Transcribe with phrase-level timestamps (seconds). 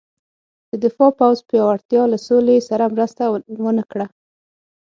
[0.69, 3.23] د دفاع پوځ پیاوړتیا له سولې سره مرسته
[3.63, 4.05] ونه کړه.